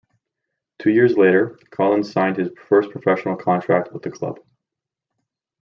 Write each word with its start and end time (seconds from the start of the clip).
Two 0.79 0.89
years 0.89 1.13
later, 1.15 1.59
Collins 1.69 2.11
signed 2.11 2.35
his 2.37 2.49
first 2.67 2.89
professional 2.89 3.35
contract 3.35 3.93
with 3.93 4.01
the 4.01 4.09
club. 4.09 4.39